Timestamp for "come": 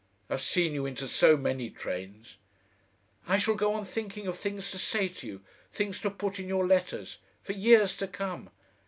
8.07-8.49